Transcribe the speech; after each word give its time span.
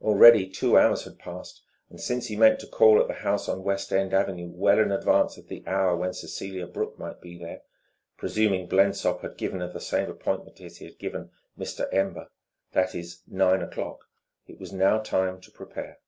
Already 0.00 0.48
two 0.50 0.76
hours 0.76 1.04
had 1.04 1.16
passed 1.20 1.62
and, 1.90 2.00
since 2.00 2.26
he 2.26 2.34
meant 2.34 2.58
to 2.58 2.66
call 2.66 3.00
at 3.00 3.06
the 3.06 3.14
house 3.22 3.48
on 3.48 3.62
West 3.62 3.92
End 3.92 4.12
Avenue 4.12 4.50
well 4.52 4.80
in 4.80 4.90
advance 4.90 5.36
of 5.38 5.46
the 5.46 5.62
hour 5.64 5.94
when 5.96 6.12
Cecelia 6.12 6.66
Brooke 6.66 6.98
might 6.98 7.20
be 7.20 7.38
there 7.38 7.62
presuming 8.16 8.66
Blensop 8.68 9.20
to 9.20 9.28
have 9.28 9.36
given 9.36 9.60
her 9.60 9.70
the 9.72 9.80
same 9.80 10.10
appointment 10.10 10.60
as 10.60 10.78
he 10.78 10.86
had 10.86 10.98
given 10.98 11.30
"Mr. 11.56 11.88
Ember," 11.94 12.26
that 12.72 12.96
is, 12.96 13.22
nine 13.28 13.62
o'clock 13.62 14.06
it 14.48 14.58
was 14.58 14.72
now 14.72 14.98
time 14.98 15.40
to 15.42 15.52
prepare. 15.52 16.00